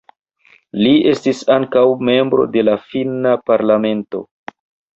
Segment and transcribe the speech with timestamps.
[0.85, 4.27] Li estis ankaŭ membro de Finna Parlamento.